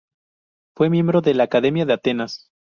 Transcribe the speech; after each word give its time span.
Fue 0.75 0.89
miembro 0.89 1.21
de 1.21 1.35
la 1.35 1.43
Academia 1.43 1.85
de 1.85 1.93
Atenas. 1.93 2.49